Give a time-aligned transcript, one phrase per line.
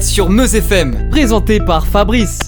[0.00, 2.38] Sur Meuse FM, présenté par Fabrice.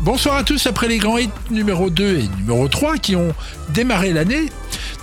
[0.00, 3.34] Bonsoir à tous, après les grands hits numéro 2 et numéro 3 qui ont
[3.68, 4.46] démarré l'année,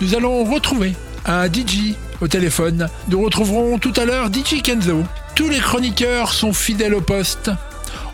[0.00, 0.94] nous allons retrouver
[1.24, 2.88] un DJ au téléphone.
[3.06, 5.04] Nous retrouverons tout à l'heure DJ Kenzo.
[5.36, 7.52] Tous les chroniqueurs sont fidèles au poste.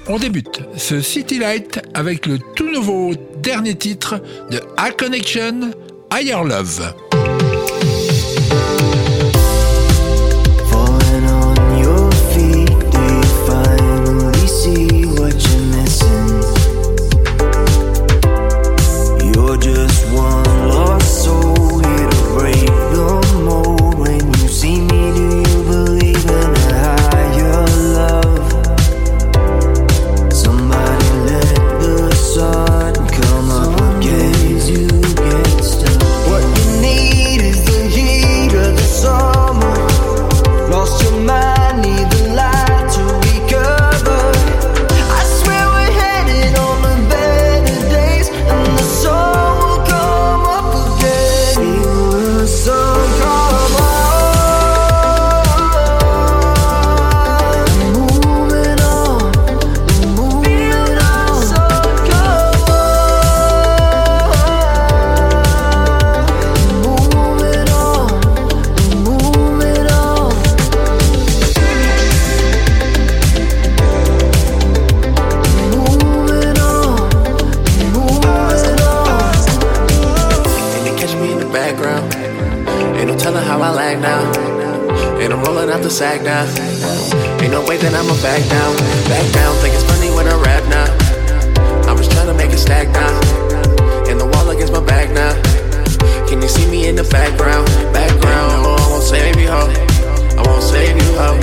[0.09, 5.71] On débute ce City Light avec le tout nouveau dernier titre de A Connection,
[6.13, 6.93] Higher Love.
[83.07, 84.19] Ain't no telling how I lag now.
[85.23, 86.43] And I'm rolling out the sack now.
[87.39, 88.75] Ain't no way that I'ma back down.
[89.07, 90.91] Back down, think it's funny when I rap now.
[91.87, 93.15] I'm just trying to make it stack now.
[94.11, 95.39] And the wall against my back now.
[96.27, 97.71] Can you see me in the background?
[97.95, 99.71] Background, no, I won't save you, ho.
[100.35, 101.39] I won't save you, ho.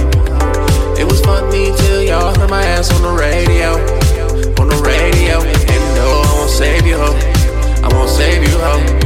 [0.99, 3.79] It was funny till y'all heard my ass on the radio.
[4.59, 5.39] On the radio.
[5.39, 7.15] And no, I won't save you, ho.
[7.79, 9.02] I won't save you, ho.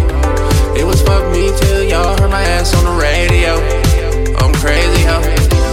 [0.80, 3.54] It was fuck me till y'all heard my ass on the radio.
[4.38, 5.20] I'm crazy, ho.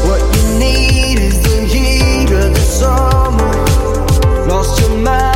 [0.09, 4.49] What you need is the heat of the summer.
[4.49, 5.34] Lost your mind.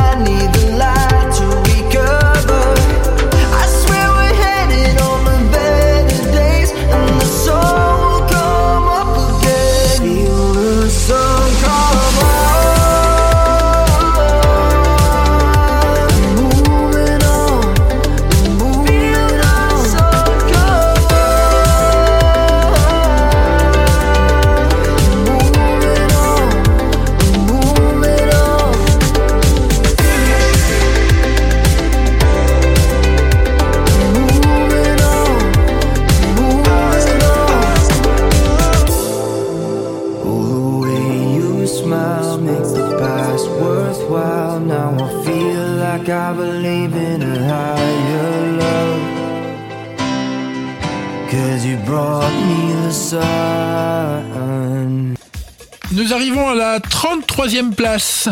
[57.39, 58.27] 33e place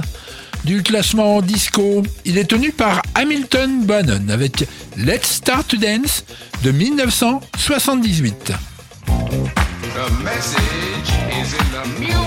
[0.65, 2.03] du classement disco.
[2.25, 6.25] Il est tenu par Hamilton Bannon avec Let's Start to Dance
[6.61, 8.51] de 1978.
[11.05, 12.26] shimmy,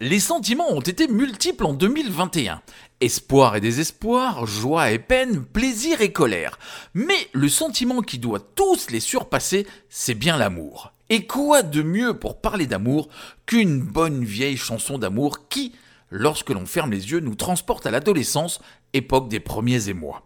[0.00, 2.60] Les sentiments ont été multiples en 2021.
[3.00, 6.58] Espoir et désespoir, joie et peine, plaisir et colère.
[6.92, 10.92] Mais le sentiment qui doit tous les surpasser, c'est bien l'amour.
[11.08, 13.08] Et quoi de mieux pour parler d'amour
[13.46, 15.72] qu'une bonne vieille chanson d'amour qui,
[16.10, 18.60] lorsque l'on ferme les yeux, nous transporte à l'adolescence,
[18.92, 20.22] époque des premiers émois.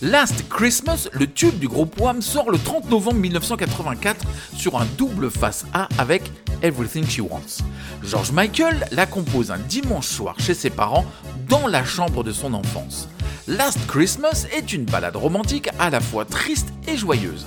[0.00, 4.24] Last Christmas, le tube du groupe Wham sort le 30 novembre 1984
[4.56, 6.22] sur un double face A avec
[6.62, 7.64] Everything She Wants.
[8.04, 11.04] George Michael la compose un dimanche soir chez ses parents
[11.48, 13.08] dans la chambre de son enfance.
[13.48, 17.46] Last Christmas est une ballade romantique à la fois triste et joyeuse.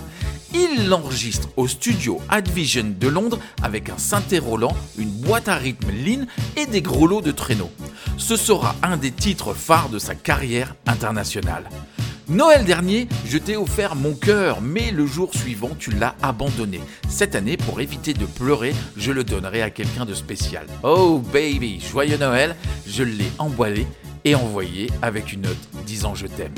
[0.54, 5.92] Il l'enregistre au studio Advision de Londres avec un synthé Roland, une boîte à rythme
[5.92, 6.26] Lean
[6.56, 7.72] et des gros lots de traîneaux.
[8.18, 11.70] Ce sera un des titres phares de sa carrière internationale.
[12.28, 16.82] Noël dernier, je t'ai offert mon cœur, mais le jour suivant, tu l'as abandonné.
[17.08, 20.66] Cette année, pour éviter de pleurer, je le donnerai à quelqu'un de spécial.
[20.82, 22.56] Oh baby, joyeux Noël,
[22.88, 23.86] je l'ai emballé
[24.24, 25.56] et envoyé avec une note
[25.86, 26.56] disant je t'aime.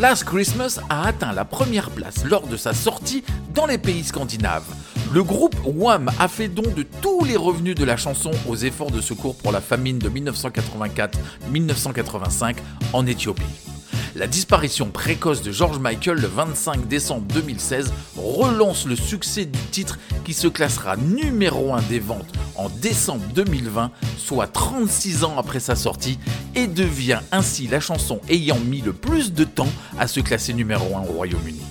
[0.00, 3.24] Last Christmas a atteint la première place lors de sa sortie
[3.54, 4.74] dans les pays scandinaves.
[5.12, 8.90] Le groupe Wham a fait don de tous les revenus de la chanson aux efforts
[8.90, 12.56] de secours pour la famine de 1984-1985
[12.94, 13.73] en Éthiopie.
[14.16, 19.98] La disparition précoce de George Michael le 25 décembre 2016 relance le succès du titre
[20.24, 25.74] qui se classera numéro 1 des ventes en décembre 2020, soit 36 ans après sa
[25.74, 26.20] sortie,
[26.54, 30.96] et devient ainsi la chanson ayant mis le plus de temps à se classer numéro
[30.96, 31.62] 1 au Royaume-Uni.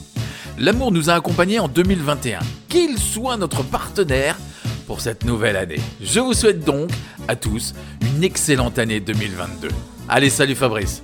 [0.58, 4.38] L'amour nous a accompagnés en 2021, qu'il soit notre partenaire
[4.86, 5.80] pour cette nouvelle année.
[6.02, 6.90] Je vous souhaite donc
[7.30, 9.70] à tous une excellente année 2022.
[10.10, 11.04] Allez, salut Fabrice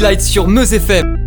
[0.00, 1.18] Light sur Meuse FM.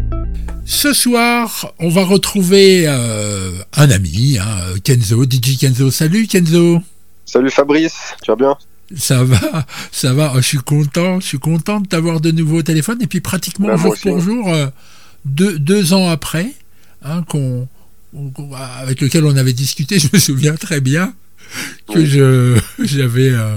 [0.65, 4.45] Ce soir, on va retrouver euh, un ami, hein,
[4.83, 5.91] Kenzo, DJ Kenzo.
[5.91, 6.81] Salut Kenzo.
[7.25, 8.55] Salut Fabrice, tu vas bien?
[8.95, 10.33] Ça va, ça va.
[10.35, 12.97] Oh, je suis content, je suis content de t'avoir de nouveau au téléphone.
[13.01, 14.25] Et puis pratiquement Bah, jour pour aussi.
[14.25, 14.67] jour, euh,
[15.25, 16.47] deux, deux ans après,
[17.03, 17.67] hein, qu'on,
[18.79, 21.13] avec lequel on avait discuté, je me souviens très bien
[21.87, 22.05] que Oui.
[22.07, 23.55] je, j'avais euh,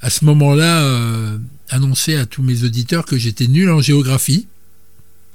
[0.00, 0.82] à ce moment-là
[1.72, 4.46] annoncé à tous mes auditeurs que j'étais nul en géographie.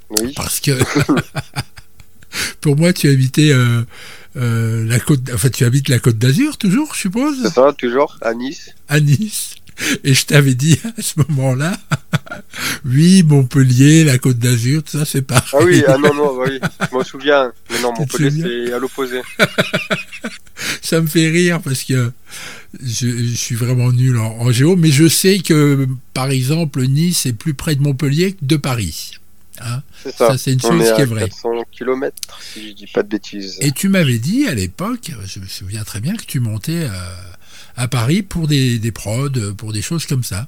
[0.10, 0.34] Oui.
[0.36, 0.72] Parce que
[2.62, 3.84] pour moi, tu habitais euh,
[4.38, 8.18] euh, la côte, enfin, tu habites la côte d'Azur toujours, je C'est suppose, ça, toujours,
[8.22, 8.70] à Nice.
[8.88, 9.56] à Nice.
[10.04, 11.78] Et je t'avais dit à ce moment-là,
[12.86, 15.44] oui, Montpellier, la côte d'Azur, tout ça, c'est pareil.
[15.54, 17.52] Ah oui, ah non, non, oui, je m'en souviens.
[17.70, 19.22] Mais non, Montpellier, c'est à l'opposé.
[20.82, 22.12] Ça me fait rire parce que
[22.82, 27.26] je, je suis vraiment nul en, en géo, mais je sais que, par exemple, Nice
[27.26, 29.14] est plus près de Montpellier que de Paris.
[29.60, 30.28] Hein C'est ça.
[30.30, 31.30] Ça, c'est une On chose est qui est vraie.
[31.30, 32.16] 400 km,
[32.54, 33.58] si je dis pas de bêtises.
[33.62, 36.90] Et tu m'avais dit à l'époque, je me souviens très bien, que tu montais euh,
[37.76, 40.48] à Paris pour des, des prods, pour des choses comme ça.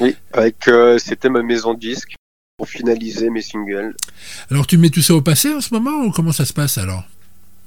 [0.00, 2.14] Oui, avec, euh, c'était ma maison de disque
[2.58, 3.94] pour finaliser mes singles.
[4.50, 6.78] Alors tu mets tout ça au passé en ce moment ou comment ça se passe
[6.78, 7.04] alors?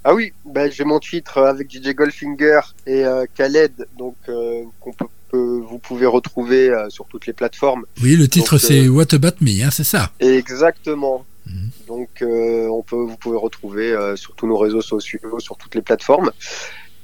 [0.03, 4.93] Ah oui, ben, j'ai mon titre avec DJ Goldfinger et euh, Khaled, donc euh, qu'on
[4.93, 7.85] peut, peut- vous pouvez retrouver euh, sur toutes les plateformes.
[8.01, 10.11] Oui, le titre Donc, c'est euh, What About Me, hein, c'est ça.
[10.19, 11.25] Exactement.
[11.45, 11.69] Mhm.
[11.87, 15.75] Donc, euh, on peut, vous pouvez retrouver euh, sur tous nos réseaux sociaux, sur toutes
[15.75, 16.31] les plateformes.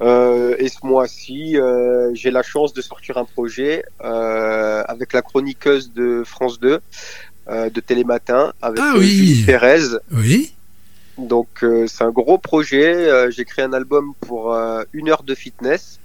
[0.02, 5.22] Euh, et ce mois-ci, euh, j'ai la chance de sortir un projet euh, avec la
[5.22, 6.80] chroniqueuse de France 2,
[7.48, 9.08] euh, de Télématin, avec Ah euh, oui.
[9.10, 9.80] Julie Pérez.
[10.12, 10.54] Oui,
[11.17, 12.93] Donc, euh, c'est un gros projet.
[12.93, 16.00] Euh, j'ai créé un album pour euh, une heure de fitness.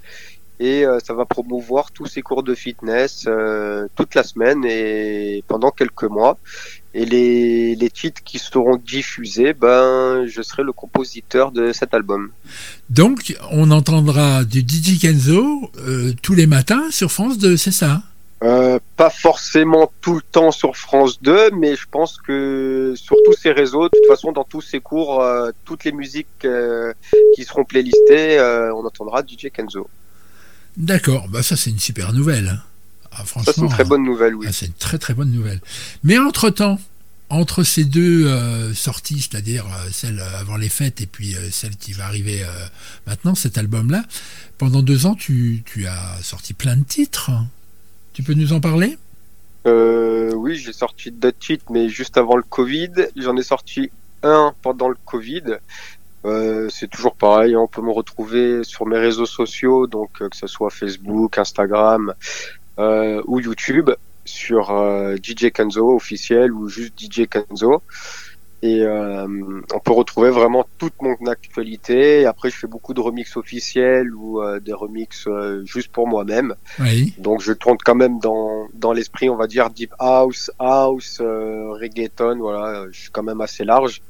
[0.61, 5.43] Et euh, ça va promouvoir tous ces cours de fitness euh, toute la semaine et
[5.49, 6.37] pendant quelques mois.
[6.93, 12.31] Et les, les titres qui seront diffusés, ben, je serai le compositeur de cet album.
[12.91, 18.03] donc on entendra du DJ Kenzo euh, tous les matins sur France 2, c'est ça?
[18.43, 23.35] Euh, pas forcément tout le temps sur France 2, mais je pense que sur tous
[23.35, 26.95] ces réseaux, de toute façon, dans tous ces cours, euh, toutes les musiques euh,
[27.37, 28.41] qui seront playlistées,
[28.75, 29.89] on entendra DJ Kenzo.
[30.77, 32.49] D'accord, bah ça c'est une super nouvelle.
[32.49, 32.63] hein.
[33.13, 34.47] Ah, franchement, Ça, c'est une très bonne nouvelle, oui.
[34.49, 35.61] Ah, c'est une très très bonne nouvelle.
[36.05, 36.79] Mais entre-temps,
[37.29, 41.77] entre ces deux euh, sorties, c'est-à-dire euh, celle avant les fêtes et puis euh, celle
[41.77, 42.43] qui va arriver
[43.07, 44.05] maintenant, cet album-là,
[44.59, 47.31] pendant deux ans, tu, tu as sorti plein de titres.
[48.21, 48.99] Tu peux nous en parler?
[49.67, 52.91] Euh, oui, j'ai sorti deux titres, mais juste avant le Covid.
[53.17, 53.91] J'en ai sorti
[54.23, 55.57] un pendant le Covid.
[56.27, 60.37] Euh, c'est toujours pareil, on peut me retrouver sur mes réseaux sociaux, donc euh, que
[60.37, 62.13] ce soit Facebook, Instagram
[62.77, 63.89] ou YouTube,
[64.27, 64.69] sur
[65.23, 67.83] DJ Kenzo officiel ou juste DJ Kenzo.
[68.63, 69.27] Et euh,
[69.73, 72.27] on peut retrouver vraiment toute mon actualité.
[72.27, 76.55] Après, je fais beaucoup de remix officiels ou euh, des remix euh, juste pour moi-même.
[76.79, 77.15] Oui.
[77.17, 81.71] Donc je tourne quand même dans, dans l'esprit, on va dire, deep house, house, euh,
[81.81, 84.03] reggaeton, voilà, je suis quand même assez large.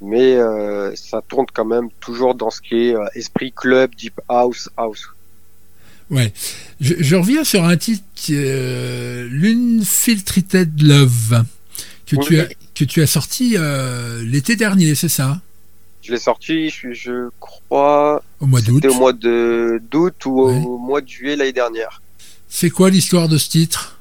[0.00, 4.18] Mais euh, ça tourne quand même toujours dans ce qui est euh, esprit club, deep
[4.30, 5.04] house, house.
[6.08, 6.32] Ouais.
[6.80, 11.44] Je, je reviens sur un titre, euh, l'Unfiltrated Love,
[12.06, 12.24] que, Oui.
[12.26, 12.48] tu as,
[12.86, 15.40] que tu as sorti euh, l'été dernier, c'est ça?
[16.02, 18.80] Je l'ai sorti, je, je crois, Au mois d'août.
[18.82, 20.62] c'était au mois d'août ou Ouais.
[20.66, 22.00] au mois de juillet l'année dernière.
[22.48, 23.98] C'est quoi l'histoire de ce titre?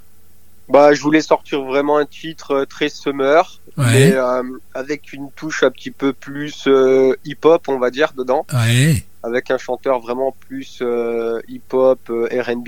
[0.70, 3.86] Bah, je voulais sortir vraiment un titre euh, très summer, Ouais.
[3.92, 4.44] mais euh,
[4.74, 8.46] avec une touche un petit peu plus euh, hip-hop, on va dire, dedans.
[8.54, 9.04] Ouais.
[9.24, 12.68] avec un chanteur vraiment plus euh, hip-hop, R&B.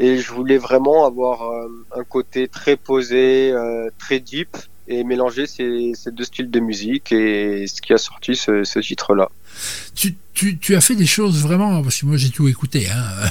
[0.00, 1.42] Et je voulais vraiment avoir
[1.96, 3.52] un côté très posé,
[3.98, 4.56] très deep,
[4.88, 8.78] et mélanger ces, ces deux styles de musique, et ce qui a sorti ce, ce
[8.78, 9.28] titre-là.
[9.94, 13.04] tu, tu, tu as fait des choses vraiment, parce que moi j'ai tout écouté, hein.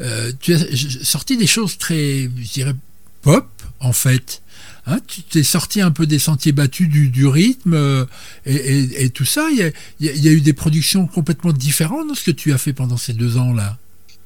[0.00, 0.58] Euh, tu as
[1.04, 2.74] sorti des choses très, je dirais,
[3.22, 3.46] pop,
[3.78, 4.42] en fait.
[4.86, 8.04] Hein, tu t'es sorti un peu des sentiers battus du, du rythme euh,
[8.44, 9.46] et, et- et tout ça.
[9.52, 9.70] Il y a,
[10.00, 13.12] il y eu des productions complètement différentes dans ce que tu as fait pendant ces
[13.12, 13.78] deux ans-là.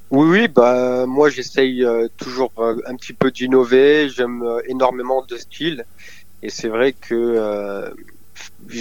[0.09, 4.09] Oui, oui, bah moi j'essaye euh, toujours un petit peu d'innover.
[4.09, 5.85] J'aime énormément de styles,
[6.41, 7.89] et c'est vrai que euh,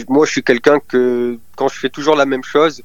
[0.09, 2.83] moi je suis quelqu'un que quand je fais toujours la même chose,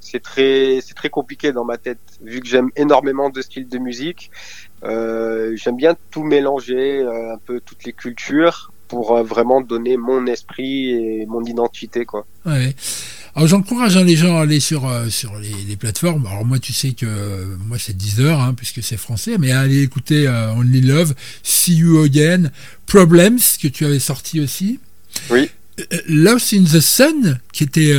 [0.00, 1.98] c'est très c'est très compliqué dans ma tête.
[2.22, 4.30] Vu que j'aime énormément de styles de musique,
[4.84, 9.96] euh, j'aime bien tout mélanger, euh, un peu toutes les cultures pour euh, vraiment donner
[9.96, 12.26] mon esprit et mon identité quoi.
[12.44, 12.74] Ouais.
[13.36, 16.26] Alors j'encourage hein, les gens à aller sur euh, sur les, les plateformes.
[16.26, 19.52] Alors moi tu sais que euh, moi c'est 10 heures hein, puisque c'est français, mais
[19.52, 22.50] allez écouter euh, Only Love, See You Again,
[22.86, 24.80] Problems que tu avais sorti aussi.
[25.28, 25.50] Oui.
[26.08, 27.94] Lost in the Sun qui était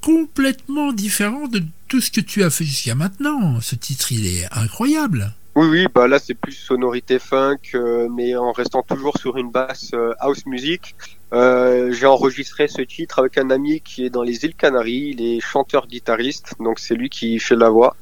[0.00, 3.60] complètement différent de tout ce que tu as fait jusqu'à maintenant.
[3.60, 5.32] Ce titre il est incroyable.
[5.56, 9.50] Oui, oui, bah là c'est plus sonorité funk, euh, mais en restant toujours sur une
[9.50, 10.94] basse euh, house music.
[11.32, 15.22] Euh, J'ai enregistré ce titre avec un ami qui est dans les îles Canaries, il
[15.22, 17.96] est chanteur-guitariste, donc c'est lui qui fait la voix.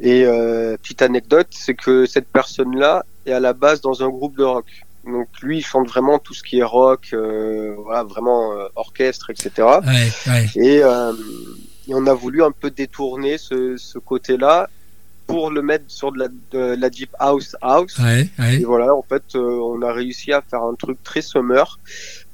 [0.00, 4.36] Et euh, petite anecdote, c'est que cette personne-là est à la base dans un groupe
[4.36, 4.66] de rock.
[5.04, 9.30] Donc lui, il chante vraiment tout ce qui est rock, euh, voilà, vraiment euh, orchestre,
[9.30, 9.50] etc.
[9.58, 10.46] Ouais, ouais.
[10.56, 11.12] Et, euh,
[11.88, 14.68] et on a voulu un peu détourner ce, ce côté-là
[15.32, 17.96] pour le mettre sur de la, de la deep house house.
[17.98, 18.56] Ouais, ouais.
[18.56, 21.78] Et voilà, en fait, euh, on a réussi à faire un truc très summer.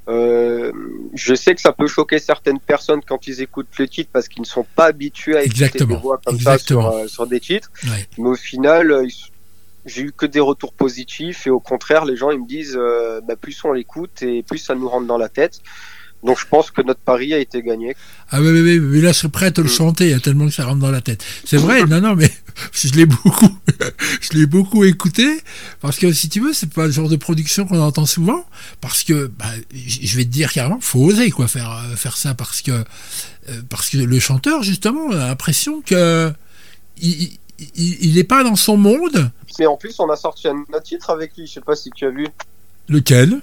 [0.09, 0.73] Euh,
[1.13, 4.41] je sais que ça peut choquer certaines personnes quand ils écoutent le titre parce qu'ils
[4.41, 6.81] ne sont pas habitués à écouter Exactement, des voix comme exactement.
[6.81, 7.71] ça sur, euh, sur des titres.
[7.85, 8.05] Ouais.
[8.17, 9.07] Mais au final, euh,
[9.85, 12.77] j'ai eu que des retours positifs et au contraire, les gens ils me disent
[13.25, 15.61] bah, plus on l'écoute et plus ça nous rentre dans la tête.
[16.23, 17.95] Donc je pense que notre pari a été gagné.
[18.29, 19.71] Ah oui, oui, oui, mais là, je serais prêt à te le Mm.
[19.71, 21.23] chanter, hein, tellement que ça rentre dans la tête.
[21.45, 22.29] C'est vrai, non, non, mais
[22.73, 23.49] je l'ai beaucoup,
[24.21, 25.25] je l'ai beaucoup écouté,
[25.79, 28.45] parce que si tu veux, c'est pas le genre de production qu'on entend souvent,
[28.81, 32.33] parce que, bah, je vais te dire carrément, faut oser, quoi, faire, euh, faire ça,
[32.33, 36.33] parce que, euh, parce que le chanteur, justement, a l'impression que,
[37.01, 37.37] il,
[37.75, 39.31] il, il est pas dans son monde.
[39.57, 41.47] Mais en plus, on a sorti un titre avec lui.
[41.47, 42.27] Je sais pas si tu as vu.
[42.87, 43.41] Lequel?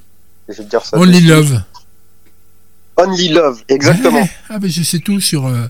[0.48, 0.98] Je vais te dire ça.
[0.98, 1.20] Only.
[1.22, 1.62] Love.
[2.96, 4.20] Only Love, exactement.
[4.22, 4.30] Ouais.
[4.48, 5.66] Ah, ben, je sais tout sur, euh,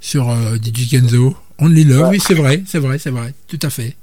[0.00, 1.36] sur euh, DJ Kenzo.
[1.58, 2.08] Only Love, Ouais.
[2.10, 3.96] oui, c'est vrai, c'est vrai, c'est vrai, tout à fait.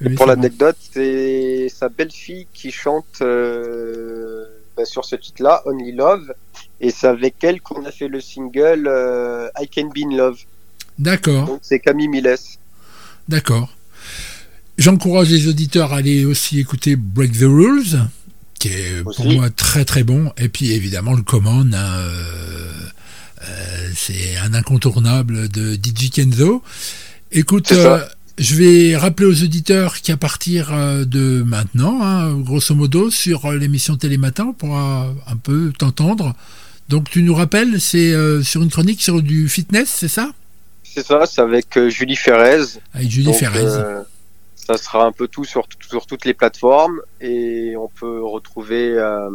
[0.00, 4.44] Oui, Pour l'anecdote, c'est sa belle-fille qui chante euh,
[4.76, 6.32] bah, sur ce titre-là, Only Love,
[6.80, 8.90] et c'est avec elle qu'on a fait le single
[9.58, 10.38] I Can Be in Love.
[10.98, 11.46] D'accord.
[11.46, 12.36] Donc c'est Camille Miles.
[13.28, 13.68] D'accord.
[14.78, 18.00] J'encourage les auditeurs à aller aussi écouter Break the Rules,
[18.58, 20.32] qui est pour moi très très bon.
[20.36, 22.72] Et puis évidemment le Command, hein, euh,
[23.48, 26.62] euh, c'est un incontournable de DJ Kenzo.
[27.32, 28.04] Écoute, euh,
[28.38, 30.72] je vais rappeler aux auditeurs qu'à partir
[31.06, 36.34] de maintenant, hein, grosso modo, sur l'émission Télématin, on pourra un peu t'entendre.
[36.88, 40.32] Donc tu nous rappelles, c'est sur une chronique sur du fitness, c'est ça?
[40.84, 42.62] C'est ça, c'est avec Julie Ferrez.
[42.94, 44.04] Avec Julie Donc, Ferrez.
[44.66, 49.30] Ça sera un peu tout sur, sur toutes les plateformes et on peut retrouver euh,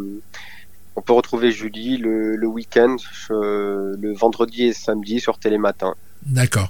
[0.95, 2.97] on peut retrouver Julie le, le week-end,
[3.29, 5.95] euh, le vendredi et samedi sur Télématin.
[6.25, 6.69] D'accord.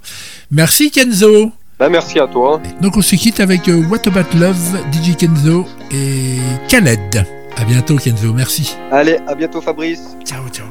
[0.52, 1.52] Merci Kenzo.
[1.80, 2.62] Bah, merci à toi.
[2.82, 7.26] Donc on se quitte avec euh, What About Love, DJ Kenzo et Khaled.
[7.58, 8.78] À bientôt Kenzo, merci.
[8.91, 10.15] Allez, à bientôt Fabrice.
[10.24, 10.67] Ciao ciao.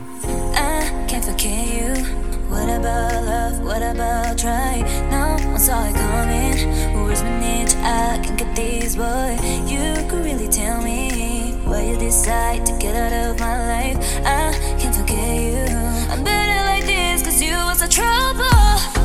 [0.55, 2.05] I can't forget you.
[2.49, 3.65] What about love?
[3.65, 4.83] What about try?
[5.11, 6.50] No one saw it coming.
[7.91, 9.37] I can get these, boy.
[9.67, 13.99] You could really tell me why you decide to get out of my life.
[14.25, 15.75] I can't forget you.
[16.09, 19.00] I'm better like this, cause you was a trouble.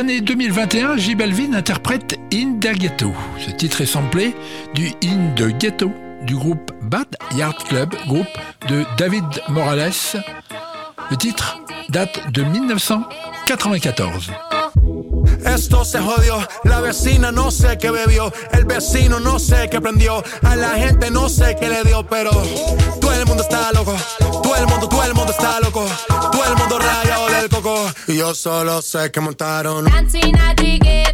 [0.00, 3.12] année 2021, J Balvin interprète In the Ghetto.
[3.38, 4.34] Ce titre est samplé
[4.72, 8.26] du In the Ghetto du groupe Bad Yard Club, groupe
[8.66, 9.92] de David Morales.
[11.10, 11.58] Le titre
[11.90, 14.30] date de 1994.
[26.40, 27.90] todo el mundo rayado del coco.
[28.08, 29.84] Y Yo solo sé que montaron.
[29.84, 31.09] Dancing at the gate.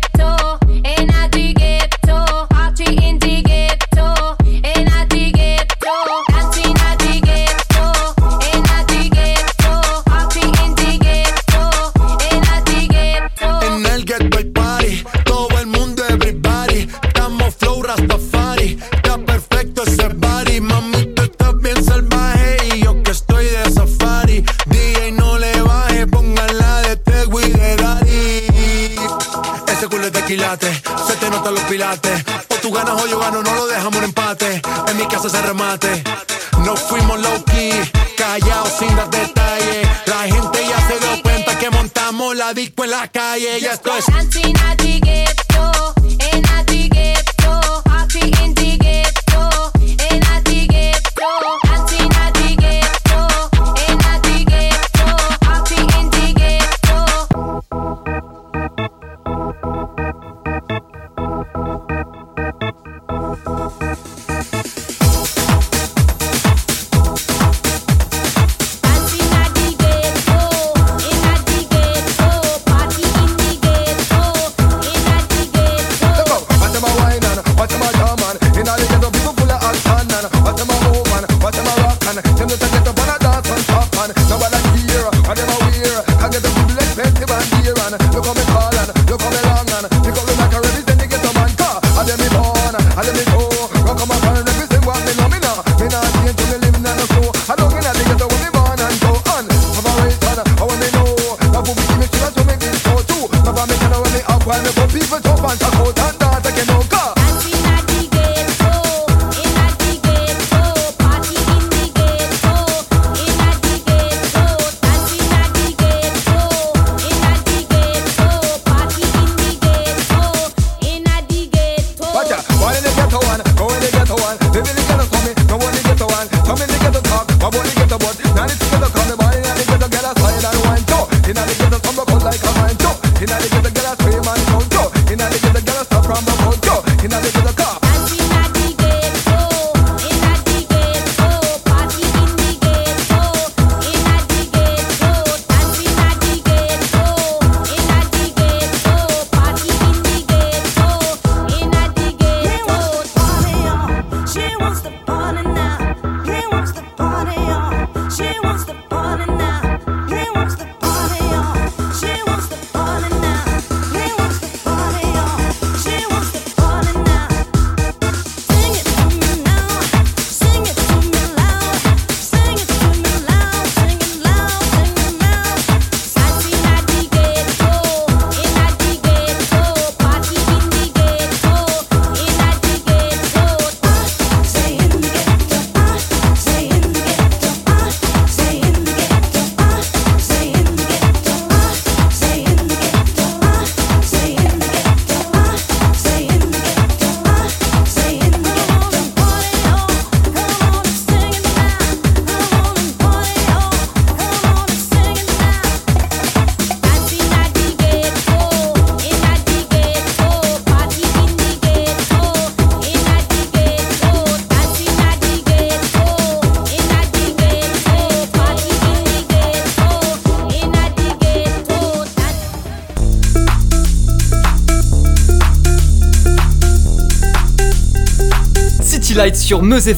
[229.16, 229.90] Light sur Meuse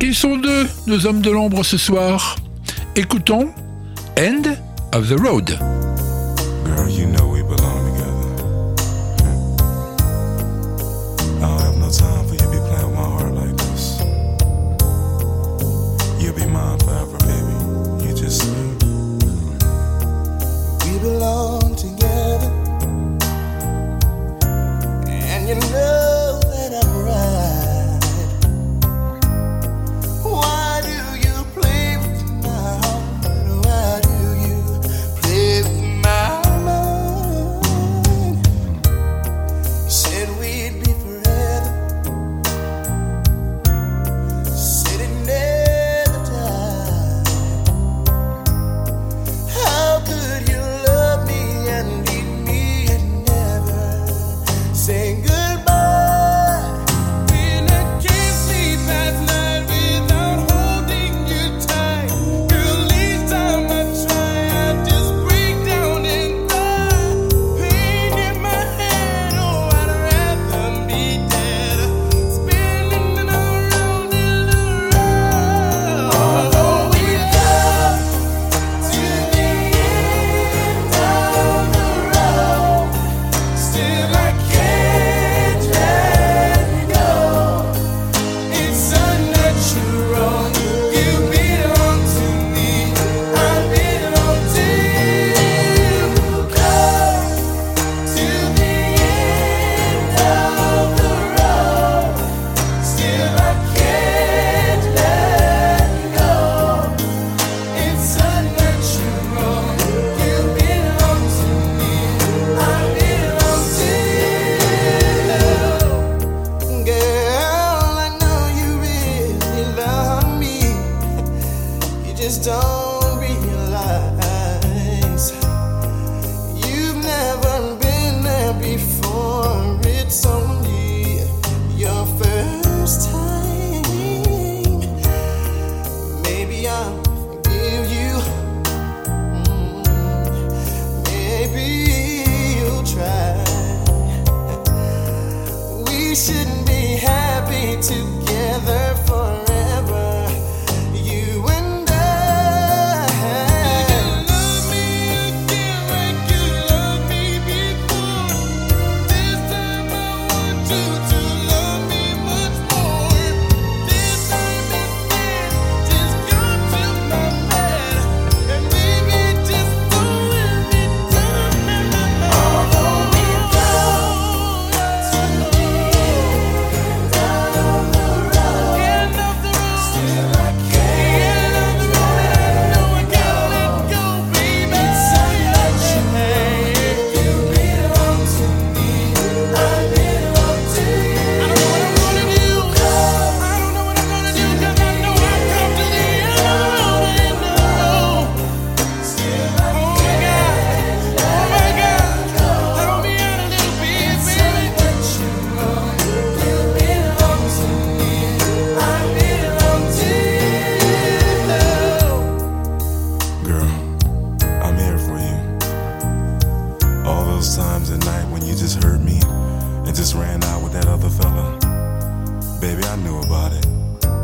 [0.00, 2.36] Ils sont deux, nos hommes de l'ombre ce soir.
[2.94, 3.50] Écoutons
[4.16, 4.42] End
[4.94, 5.58] of the Road.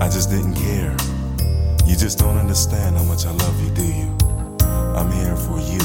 [0.00, 0.96] I just didn't care.
[1.84, 4.16] You just don't understand how much I love you, do you?
[4.94, 5.80] I'm here for you.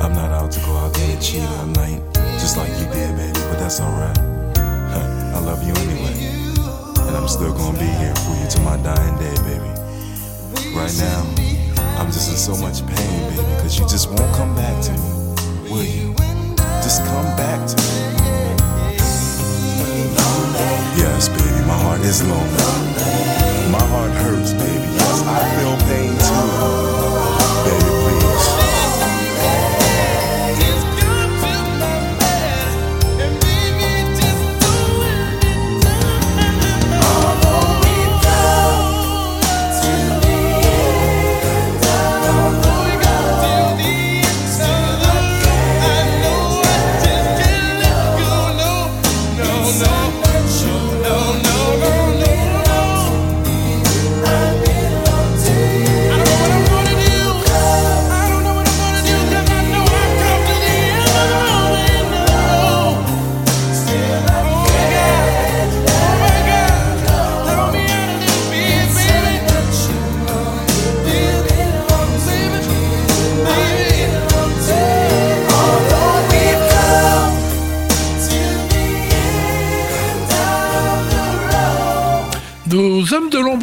[0.00, 2.00] I'm not out to go out there and cheat all night,
[2.40, 4.18] just like you did, baby, but that's alright.
[4.18, 6.14] I love you anyway.
[7.06, 9.68] And I'm still gonna be here for you to my dying day, baby.
[10.74, 11.26] Right now,
[12.00, 14.98] I'm just in so much pain, baby, because you just won't come back to me.
[15.70, 16.14] Will you?
[16.82, 17.82] Just come back to me.
[20.96, 23.72] Yes, baby, my heart is lonely.
[23.72, 24.88] My heart hurts, baby.
[24.92, 27.01] Yes, I feel pain too.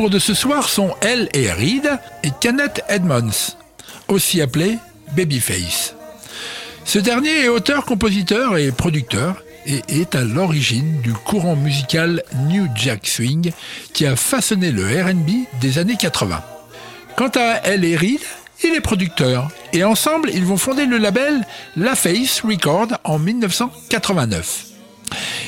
[0.07, 3.57] De ce soir sont Elle et Reed et Kenneth Edmonds,
[4.07, 4.77] aussi appelé
[5.15, 5.93] Babyface.
[6.85, 12.67] Ce dernier est auteur, compositeur et producteur et est à l'origine du courant musical New
[12.75, 13.51] Jack Swing
[13.91, 16.41] qui a façonné le R&B des années 80.
[17.17, 18.21] Quant à Elle et Reed,
[18.63, 24.68] il est producteur et ensemble ils vont fonder le label La Face Record en 1989.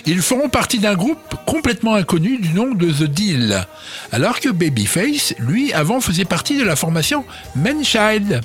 [0.06, 3.66] Ils feront partie d'un groupe complètement inconnu du nom de The Deal,
[4.12, 7.24] alors que Babyface, lui, avant faisait partie de la formation
[7.56, 8.42] Manchild.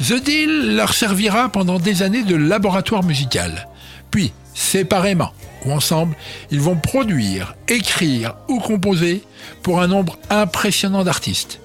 [0.00, 3.68] The Deal leur servira pendant des années de laboratoire musical.
[4.10, 5.32] Puis, séparément
[5.64, 6.14] ou ensemble,
[6.50, 9.22] ils vont produire, écrire ou composer
[9.62, 11.60] pour un nombre impressionnant d'artistes.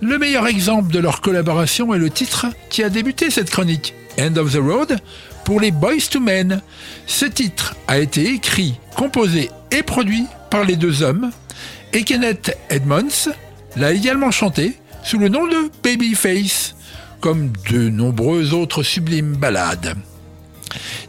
[0.00, 4.36] Le meilleur exemple de leur collaboration est le titre qui a débuté cette chronique, End
[4.36, 4.98] of the Road,
[5.44, 6.62] pour les Boys to Men.
[7.06, 11.30] Ce titre a été écrit, composé et produit par les deux hommes,
[11.92, 13.30] et Kenneth Edmonds
[13.76, 16.74] l'a également chanté sous le nom de Babyface,
[17.20, 19.94] comme de nombreuses autres sublimes ballades.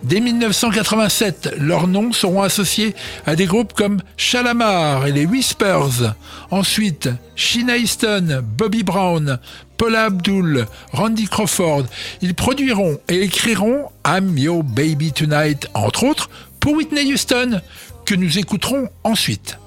[0.04, 6.16] Dès 1987, leurs noms seront associés à des groupes comme Shalamar et les Whispers.
[6.52, 9.40] Ensuite, Sheena Easton, Bobby Brown,
[9.78, 11.86] Paula Abdul, Randy Crawford.
[12.22, 17.62] Ils produiront et écriront I'm Your Baby Tonight, entre autres, pour Whitney Houston,
[18.06, 19.58] que nous écouterons ensuite.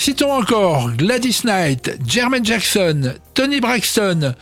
[0.00, 4.34] Citons encore Gladys Knight, Jermaine Jackson, Tony Braxton.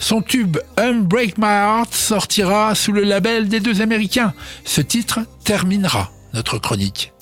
[0.00, 4.34] Son tube Unbreak My Heart sortira sous le label des deux Américains.
[4.64, 7.12] Ce titre terminera notre chronique.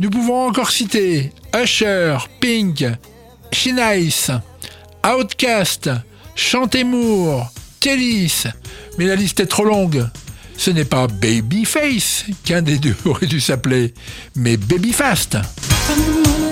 [0.00, 2.86] Nous pouvons encore citer Usher, Pink,
[3.52, 4.30] Shinice,
[5.06, 5.90] Outcast,
[6.36, 8.44] Chantemour, Kélis.
[8.96, 10.08] Mais la liste est trop longue.
[10.56, 13.92] Ce n'est pas Babyface qu'un des deux aurait dû s'appeler,
[14.36, 15.36] mais Babyfast.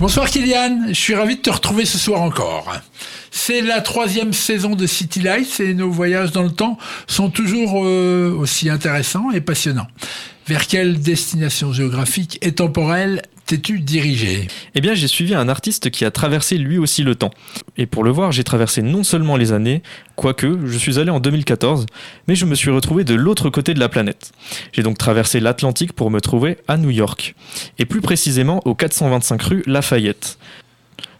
[0.00, 2.74] Bonsoir Kylian, je suis ravi de te retrouver ce soir encore.
[3.30, 7.84] C'est la troisième saison de City Lights et nos voyages dans le temps sont toujours
[7.84, 9.86] euh, aussi intéressants et passionnants.
[10.48, 14.48] Vers quelle destination géographique et temporelle t'es-tu dirigé?
[14.74, 17.30] Eh bien, j'ai suivi un artiste qui a traversé lui aussi le temps.
[17.76, 19.82] Et pour le voir, j'ai traversé non seulement les années,
[20.16, 21.86] quoique je suis allé en 2014,
[22.26, 24.32] mais je me suis retrouvé de l'autre côté de la planète.
[24.72, 27.34] J'ai donc traversé l'Atlantique pour me trouver à New York,
[27.78, 30.38] et plus précisément au 425 rue Lafayette.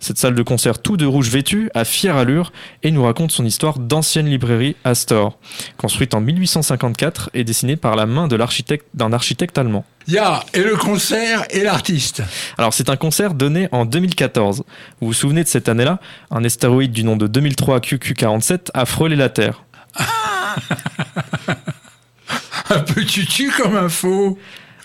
[0.07, 2.53] Cette salle de concert tout de rouge vêtue a fière allure
[2.85, 5.37] et nous raconte son histoire d'ancienne librairie Astor,
[5.79, 9.85] construite en 1854 et dessinée par la main de l'architecte- d'un architecte allemand.
[10.07, 12.23] Ya, et le concert et l'artiste?
[12.57, 14.63] Alors c'est un concert donné en 2014.
[15.01, 15.99] Vous vous souvenez de cette année-là?
[16.31, 19.65] Un astéroïde du nom de 2003 QQ47 a frôlé la Terre.
[22.71, 24.39] Un peu tutu comme info.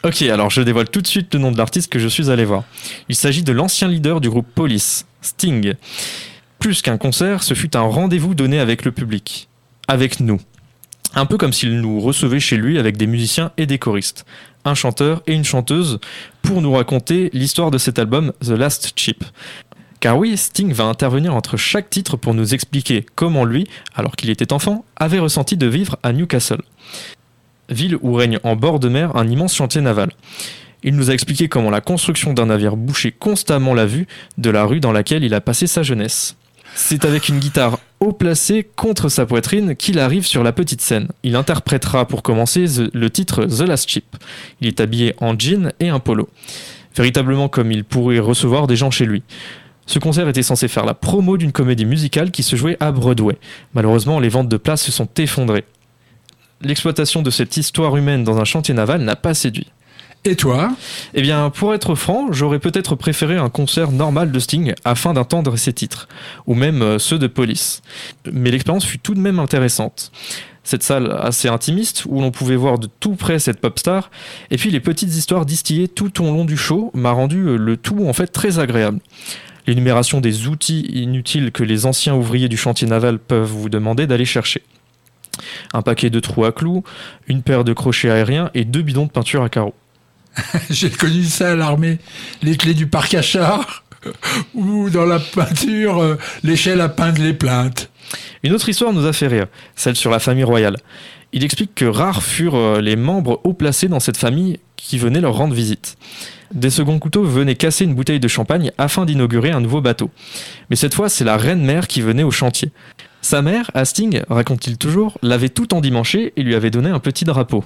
[0.04, 2.44] Ok, alors je dévoile tout de suite le nom de l'artiste que je suis allé
[2.44, 2.64] voir.
[3.08, 5.76] Il s'agit de l'ancien leader du groupe Police, Sting.
[6.58, 9.48] Plus qu'un concert, ce fut un rendez-vous donné avec le public.
[9.88, 10.42] Avec nous.
[11.14, 14.26] Un peu comme s'il nous recevait chez lui avec des musiciens et des choristes.
[14.66, 16.00] Un chanteur et une chanteuse
[16.42, 19.24] pour nous raconter l'histoire de cet album The Last Chip.
[20.00, 24.32] Car oui, Sting va intervenir entre chaque titre pour nous expliquer comment lui, alors qu'il
[24.32, 26.64] était enfant, avait ressenti de vivre à Newcastle
[27.72, 30.12] ville où règne en bord de mer un immense chantier naval.
[30.84, 34.08] Il nous a expliqué comment la construction d'un navire bouchait constamment la vue
[34.38, 36.36] de la rue dans laquelle il a passé sa jeunesse.
[36.74, 41.10] C'est avec une guitare haut placée contre sa poitrine qu'il arrive sur la petite scène.
[41.24, 44.16] Il interprétera pour commencer le titre The Last Chip.
[44.62, 46.30] Il est habillé en jean et un polo.
[46.96, 49.24] Véritablement comme il pourrait recevoir des gens chez lui.
[49.86, 53.38] Ce concert était censé faire la promo d'une comédie musicale qui se jouait à Broadway.
[53.74, 55.66] Malheureusement, les ventes de places se sont effondrées
[56.64, 59.68] l'exploitation de cette histoire humaine dans un chantier naval n'a pas séduit.
[60.24, 60.76] Et toi?
[61.16, 65.58] Eh bien, pour être franc, j'aurais peut-être préféré un concert normal de Sting afin d'entendre
[65.58, 66.08] ses titres,
[66.46, 67.82] ou même euh, ceux de Police.
[68.32, 70.12] Mais l'expérience fut tout de même intéressante.
[70.64, 74.12] Cette salle assez intimiste, où l'on pouvait voir de tout près cette pop star,
[74.52, 77.76] et puis les petites histoires distillées tout au long du show m'a rendu euh, le
[77.76, 79.00] tout en fait très agréable.
[79.66, 84.26] L'énumération des outils inutiles que les anciens ouvriers du chantier naval peuvent vous demander d'aller
[84.26, 84.62] chercher
[85.74, 86.84] un paquet de trous à clous,
[87.28, 89.76] une paire de crochets aériens et deux bidons de peinture à carreaux.
[90.70, 92.00] J'ai connu ça à l'armée.
[92.42, 93.84] Les clés du parc à char
[94.54, 97.90] ou dans la peinture, euh, l'échelle à peindre les plaintes.
[98.44, 100.78] Une autre histoire nous a fait rire, celle sur la famille royale.
[101.34, 105.22] Il explique que rares furent euh, les membres haut placés dans cette famille qui venaient
[105.22, 105.98] leur rendre visite.
[106.54, 110.10] Des seconds couteaux venaient casser une bouteille de champagne afin d'inaugurer un nouveau bateau.
[110.70, 112.72] Mais cette fois, c'est la reine mère qui venait au chantier.
[113.22, 117.64] Sa mère, Hastings, raconte-t-il toujours, l'avait tout endimanché et lui avait donné un petit drapeau.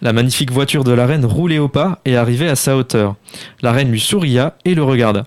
[0.00, 3.14] La magnifique voiture de la reine roulait au pas et arrivait à sa hauteur.
[3.60, 5.26] La reine lui souria et le regarda.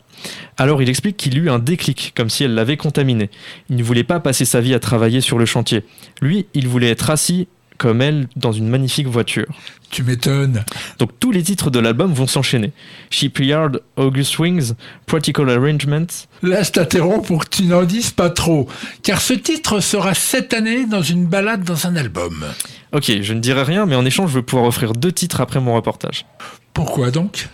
[0.57, 3.30] Alors il explique qu'il eut un déclic, comme si elle l'avait contaminé.
[3.70, 5.84] Il ne voulait pas passer sa vie à travailler sur le chantier.
[6.20, 7.47] Lui, il voulait être assis
[7.80, 9.47] comme elle dans une magnifique voiture.
[9.89, 10.63] Tu m'étonnes.
[10.99, 12.73] Donc tous les titres de l'album vont s'enchaîner.
[13.09, 14.73] Shipyard, August Wings,
[15.07, 16.27] Practical Arrangements.
[16.43, 18.67] Là, je t'interromps pour que tu n'en dises pas trop,
[19.01, 22.45] car ce titre sera cette année dans une balade dans un album.
[22.91, 25.59] Ok, je ne dirai rien, mais en échange, je vais pouvoir offrir deux titres après
[25.59, 26.25] mon reportage.
[26.73, 27.47] Pourquoi donc?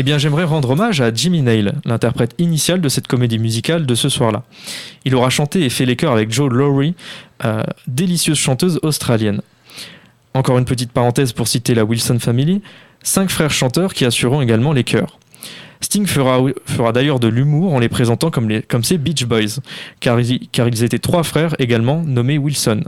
[0.00, 3.96] Eh bien, j'aimerais rendre hommage à Jimmy Nail, l'interprète initial de cette comédie musicale de
[3.96, 4.44] ce soir-là.
[5.04, 6.94] Il aura chanté et fait les chœurs avec Joe Lowry,
[7.44, 9.40] euh, délicieuse chanteuse australienne.
[10.34, 12.62] Encore une petite parenthèse pour citer la Wilson Family,
[13.02, 15.18] cinq frères chanteurs qui assureront également les chœurs.
[15.80, 19.58] Sting fera, d'ailleurs de l'humour en les présentant comme, ses Beach Boys,
[19.98, 22.84] car ils étaient trois frères également nommés Wilson.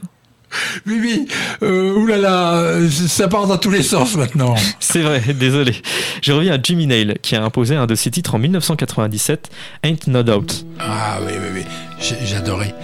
[0.87, 1.29] Oui, oui,
[1.63, 4.55] euh, oulala, ça part dans tous les sens maintenant.
[4.81, 5.75] C'est vrai, désolé.
[6.23, 9.49] Je reviens à Jimmy Nail, qui a imposé un de ses titres en 1997,
[9.85, 10.65] Ain't No Doubt.
[10.81, 11.63] Ah oui, oui, oui,
[12.01, 12.75] J'ai- j'adorais.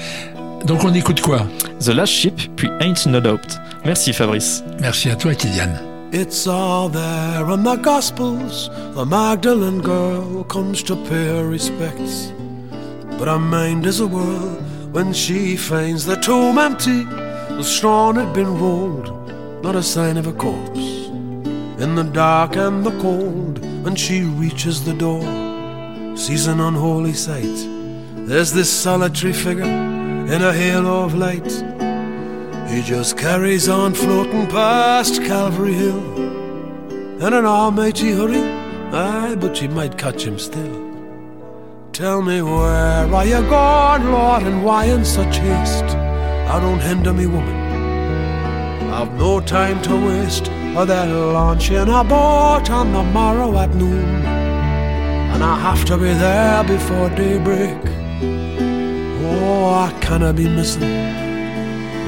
[0.65, 1.47] Donc on écoute quoi?
[1.81, 3.59] The Last Ship, puis Ain't No Doubt.
[3.85, 4.63] Merci Fabrice.
[4.81, 5.71] Merci à toi, Kylian.
[6.13, 8.71] It's all there in the Gospels.
[8.95, 12.33] The Magdalene girl comes to pay her respects.
[13.19, 14.57] But her mind is a whirl
[14.93, 17.05] when she finds the tomb empty.
[17.57, 19.09] The stone had been rolled,
[19.63, 21.07] not a sign of a corpse.
[21.81, 25.23] In the dark and the cold, and she reaches the door,
[26.15, 27.57] sees an unholy sight.
[28.29, 31.51] There's this solitary figure in a halo of light.
[32.71, 36.17] He just carries on floating past Calvary Hill
[37.27, 38.43] in an almighty hurry.
[38.93, 40.85] Aye, but she might catch him still.
[41.93, 46.06] Tell me where are you gone, Lord, and why in such haste?
[46.49, 47.57] I don't hinder me, woman.
[48.93, 50.49] I've no time to waste.
[50.77, 54.25] Or they'll launch in a boat on the morrow at noon.
[55.37, 57.77] and I have to be there before daybreak.
[59.29, 60.81] Oh, I cannot be missing.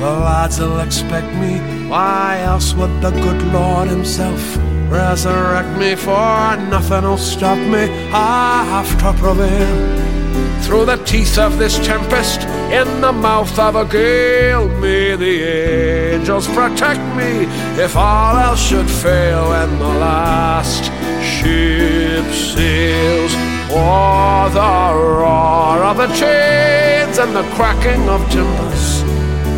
[0.00, 1.58] The lads will expect me.
[1.88, 4.56] Why else would the good Lord Himself
[4.88, 5.94] resurrect me?
[5.94, 7.84] For nothing will stop me.
[8.14, 10.07] I have to prevail.
[10.62, 15.42] Through the teeth of this tempest, in the mouth of a gale, may the
[16.14, 17.46] angels protect me
[17.82, 20.84] if all else should fail and the last
[21.22, 23.32] ship sails.
[23.70, 29.02] Or the roar of the chains and the cracking of timbers,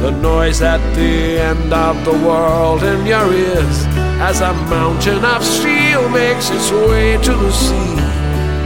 [0.02, 3.86] the noise at the end of the world in your ears
[4.20, 7.96] as a mountain of steel makes its way to the sea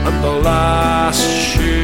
[0.05, 1.74] and the last ship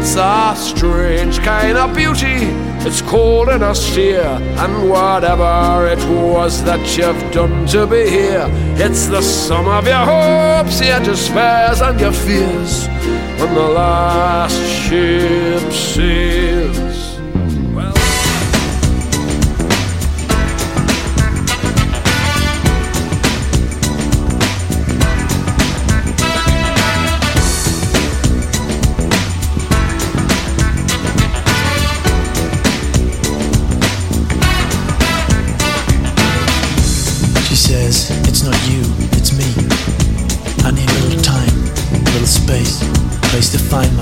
[0.00, 2.38] It's a strange kind of beauty.
[2.86, 8.46] It's cold and austere, and whatever it was that you've done to be here,
[8.76, 12.86] it's the sum of your hopes, your despairs, and your fears.
[13.40, 16.47] When the last ship sails.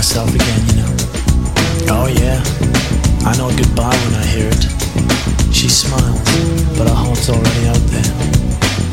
[0.07, 0.95] Myself again, you know.
[1.91, 2.39] Oh, yeah,
[3.27, 4.63] I know goodbye when I hear it.
[5.53, 6.23] She smiles,
[6.79, 8.13] but her heart's already out there.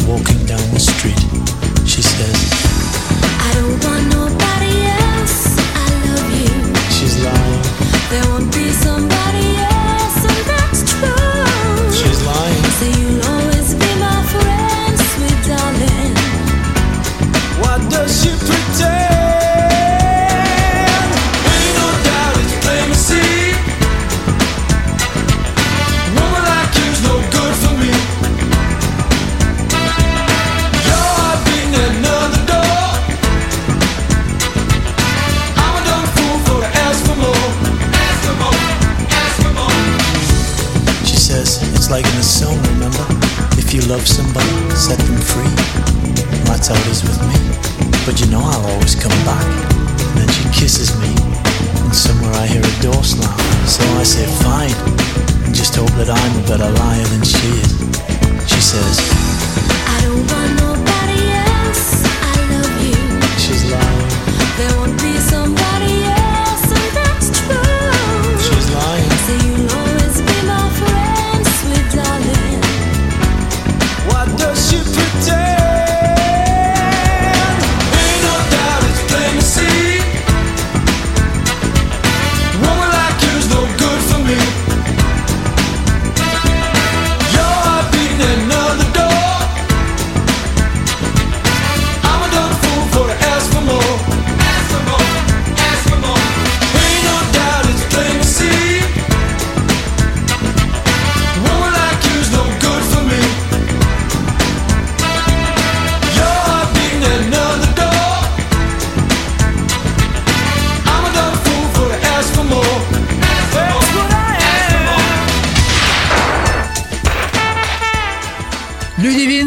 [0.09, 1.21] Walking down the street,
[1.85, 2.49] she says,
[3.45, 4.22] I don't want nobody
[46.63, 47.35] It is with me.
[48.05, 49.43] But you know I'll always come back.
[50.15, 51.11] And then she kisses me.
[51.83, 53.35] And somewhere I hear a door slam.
[53.67, 54.71] So I say fine.
[55.43, 57.02] And just hope that I'm a better liar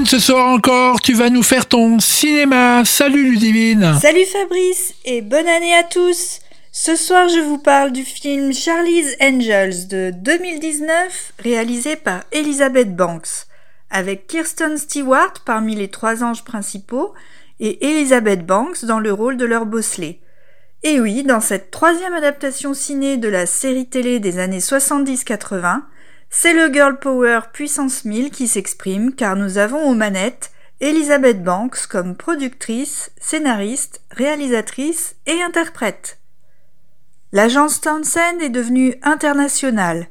[0.07, 2.85] Ce soir encore, tu vas nous faire ton cinéma.
[2.85, 3.99] Salut Ludivine.
[4.01, 6.39] Salut Fabrice et bonne année à tous.
[6.71, 13.47] Ce soir, je vous parle du film Charlie's Angels de 2019, réalisé par Elizabeth Banks,
[13.91, 17.13] avec Kirsten Stewart parmi les trois anges principaux
[17.59, 20.21] et Elizabeth Banks dans le rôle de leur bosselet.
[20.85, 25.83] Et oui, dans cette troisième adaptation ciné de la série télé des années 70-80,
[26.31, 30.51] c'est le girl power puissance 1000 qui s'exprime car nous avons aux manettes
[30.81, 36.19] Elizabeth Banks comme productrice, scénariste, réalisatrice et interprète.
[37.33, 40.09] L'agence Townsend est devenue internationale.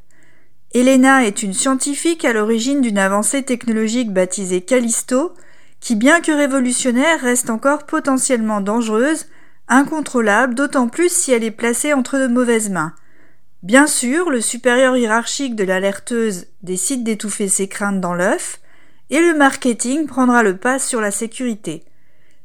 [0.74, 5.34] Elena est une scientifique à l'origine d'une avancée technologique baptisée Callisto,
[5.80, 9.28] qui bien que révolutionnaire reste encore potentiellement dangereuse,
[9.68, 12.94] incontrôlable, d'autant plus si elle est placée entre de mauvaises mains.
[13.66, 18.60] Bien sûr, le supérieur hiérarchique de l'alerteuse décide d'étouffer ses craintes dans l'œuf,
[19.10, 21.84] et le marketing prendra le pas sur la sécurité.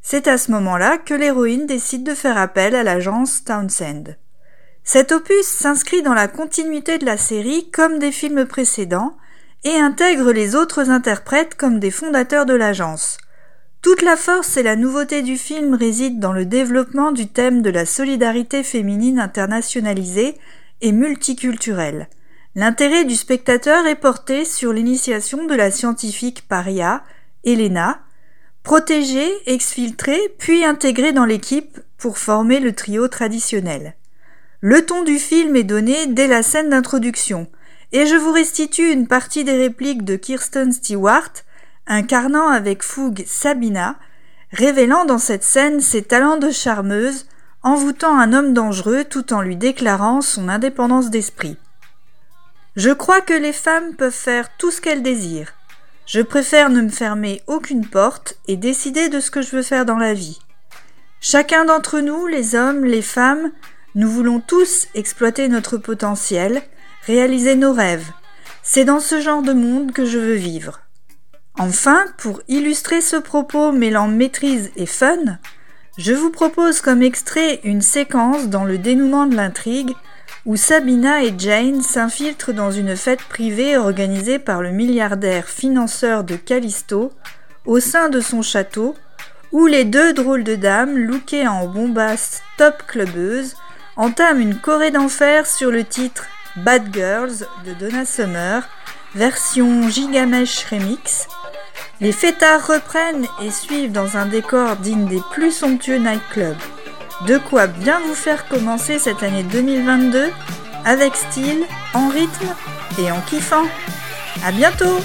[0.00, 4.16] C'est à ce moment-là que l'héroïne décide de faire appel à l'agence Townsend.
[4.82, 9.14] Cet opus s'inscrit dans la continuité de la série comme des films précédents
[9.64, 13.18] et intègre les autres interprètes comme des fondateurs de l'agence.
[13.82, 17.68] Toute la force et la nouveauté du film résident dans le développement du thème de
[17.68, 20.38] la solidarité féminine internationalisée
[20.80, 22.08] et multiculturelle.
[22.54, 27.04] L'intérêt du spectateur est porté sur l'initiation de la scientifique paria,
[27.44, 28.00] Elena,
[28.62, 33.94] protégée, exfiltrée, puis intégrée dans l'équipe pour former le trio traditionnel.
[34.60, 37.46] Le ton du film est donné dès la scène d'introduction,
[37.92, 41.32] et je vous restitue une partie des répliques de Kirsten Stewart,
[41.86, 43.98] incarnant avec fougue Sabina,
[44.52, 47.26] révélant dans cette scène ses talents de charmeuse,
[47.62, 51.56] envoûtant un homme dangereux tout en lui déclarant son indépendance d'esprit.
[52.76, 55.52] Je crois que les femmes peuvent faire tout ce qu'elles désirent.
[56.06, 59.84] Je préfère ne me fermer aucune porte et décider de ce que je veux faire
[59.84, 60.40] dans la vie.
[61.20, 63.52] Chacun d'entre nous, les hommes, les femmes,
[63.94, 66.62] nous voulons tous exploiter notre potentiel,
[67.06, 68.06] réaliser nos rêves.
[68.62, 70.80] C'est dans ce genre de monde que je veux vivre.
[71.58, 75.38] Enfin, pour illustrer ce propos mêlant maîtrise et fun,
[76.01, 79.92] je vous propose comme extrait une séquence dans le dénouement de l'intrigue
[80.46, 86.36] où Sabina et Jane s'infiltrent dans une fête privée organisée par le milliardaire financeur de
[86.36, 87.12] Callisto
[87.66, 88.94] au sein de son château,
[89.53, 93.55] où les deux drôles de dames, lookées en bombasses top clubbeuses,
[93.96, 96.24] entament une choré d'enfer sur le titre
[96.57, 98.66] Bad Girls de Donna Summer,
[99.14, 101.28] version Gigamesh Remix.
[102.01, 106.57] Les fêtards reprennent et suivent dans un décor digne des plus somptueux nightclubs.
[107.26, 110.30] De quoi bien vous faire commencer cette année 2022
[110.86, 112.55] avec style, en rythme
[112.98, 113.66] et en kiffant.
[114.42, 114.98] À bientôt!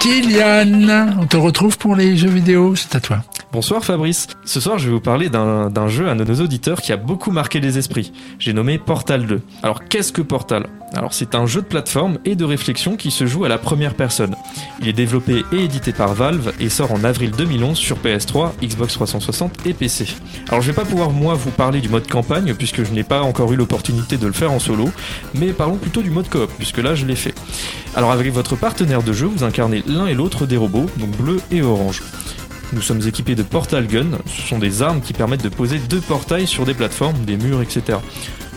[0.00, 3.24] Kylian, on te retrouve pour les jeux vidéo, c'est à toi.
[3.50, 4.26] Bonsoir Fabrice.
[4.44, 7.60] Ce soir, je vais vous parler d'un jeu à nos auditeurs qui a beaucoup marqué
[7.60, 8.12] les esprits.
[8.38, 9.40] J'ai nommé Portal 2.
[9.62, 10.66] Alors, qu'est-ce que Portal?
[10.94, 13.94] Alors, c'est un jeu de plateforme et de réflexion qui se joue à la première
[13.94, 14.36] personne.
[14.82, 18.92] Il est développé et édité par Valve et sort en avril 2011 sur PS3, Xbox
[18.92, 20.06] 360 et PC.
[20.50, 23.22] Alors, je vais pas pouvoir moi vous parler du mode campagne puisque je n'ai pas
[23.22, 24.90] encore eu l'opportunité de le faire en solo,
[25.34, 27.34] mais parlons plutôt du mode coop puisque là, je l'ai fait.
[27.94, 31.40] Alors, avec votre partenaire de jeu, vous incarnez l'un et l'autre des robots, donc bleu
[31.50, 32.02] et orange.
[32.74, 36.00] Nous sommes équipés de portal guns, ce sont des armes qui permettent de poser deux
[36.00, 37.98] portails sur des plateformes, des murs, etc.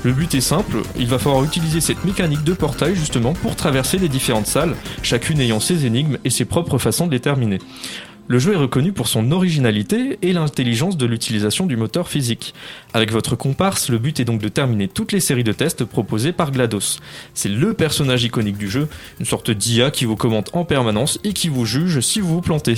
[0.03, 3.99] Le but est simple, il va falloir utiliser cette mécanique de portail justement pour traverser
[3.99, 7.59] les différentes salles, chacune ayant ses énigmes et ses propres façons de les terminer.
[8.31, 12.53] Le jeu est reconnu pour son originalité et l'intelligence de l'utilisation du moteur physique.
[12.93, 16.31] Avec votre comparse, le but est donc de terminer toutes les séries de tests proposées
[16.31, 17.01] par GLaDOS.
[17.33, 18.87] C'est le personnage iconique du jeu,
[19.19, 22.41] une sorte d'IA qui vous commente en permanence et qui vous juge si vous vous
[22.41, 22.75] plantez.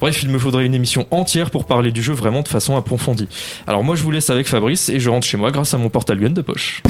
[0.00, 3.28] Bref, il me faudrait une émission entière pour parler du jeu vraiment de façon approfondie.
[3.66, 5.88] Alors moi je vous laisse avec Fabrice et je rentre chez moi grâce à mon
[5.88, 6.82] porte-aluette de poche.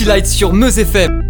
[0.00, 1.29] City Light sur Meuse FM.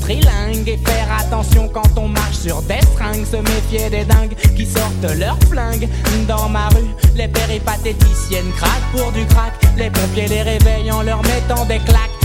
[0.00, 3.24] trilingue et faire attention quand on marche sur des stringues.
[3.24, 5.88] Se méfier des dingues qui sortent leurs flingues.
[6.28, 9.52] Dans ma rue, les péripatéticiennes craquent pour du crack.
[9.76, 12.21] Les pompiers les réveillent en leur mettant des claques.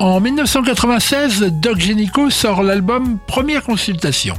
[0.00, 4.34] En 1996, Doc Génico sort l'album Première Consultation.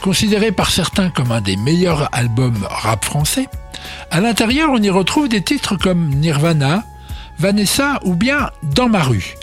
[0.00, 3.48] Considéré par certains comme un des meilleurs albums rap français,
[4.10, 6.84] à l'intérieur on y retrouve des titres comme Nirvana,
[7.38, 9.36] Vanessa ou bien Dans ma rue.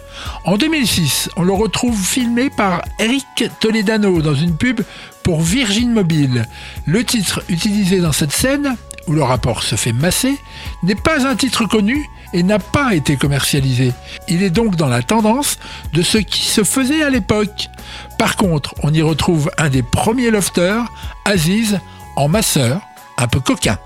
[0.44, 4.82] En 2006, on le retrouve filmé par Eric Toledano dans une pub
[5.24, 6.46] pour Virgin Mobile.
[6.86, 8.76] Le titre utilisé dans cette scène,
[9.08, 10.38] où le rapport se fait masser,
[10.84, 13.94] n'est pas un titre connu et n'a pas été commercialisé.
[14.28, 15.58] Il est donc dans la tendance
[15.94, 17.70] de ce qui se faisait à l'époque.
[18.18, 20.84] Par contre, on y retrouve un des premiers lofters,
[21.26, 21.80] Aziz,
[22.16, 22.82] en masseur,
[23.18, 23.78] un peu coquin.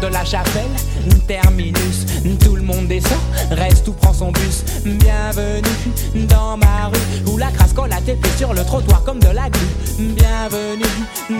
[0.00, 0.64] De la chapelle,
[1.26, 2.04] terminus,
[2.44, 3.18] tout le monde descend,
[3.50, 4.62] reste ou prend son bus.
[4.84, 9.20] Bienvenue dans ma rue, où la crasse colle à tes pieds sur le trottoir comme
[9.20, 9.66] de la glu.
[9.98, 10.84] Bienvenue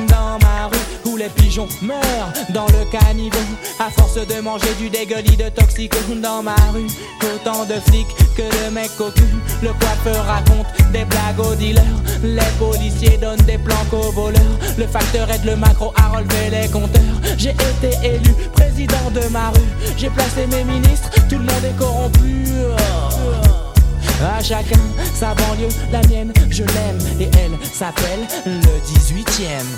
[0.08, 3.36] dans ma rue, où les pigeons meurent dans le caniveau.
[3.78, 6.86] À force de manger du dégueulis de toxico dans ma rue,
[7.22, 9.10] autant de flics que de mecs au.
[9.62, 11.82] Le coiffeur raconte des blagues aux dealers,
[12.22, 14.42] les policiers donnent des planques aux voleurs.
[14.78, 17.02] Le facteur aide le macro à relever les compteurs.
[17.38, 21.78] J'ai été élu président de ma rue, j'ai placé mes ministres, tout le monde est
[21.78, 22.44] corrompu.
[24.22, 24.80] À chacun
[25.14, 29.76] sa banlieue, la mienne je l'aime et elle s'appelle le 18ème.